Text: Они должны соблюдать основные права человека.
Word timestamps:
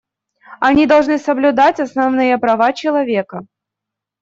Они 0.59 0.87
должны 0.87 1.19
соблюдать 1.19 1.79
основные 1.79 2.35
права 2.39 2.73
человека. 2.73 3.45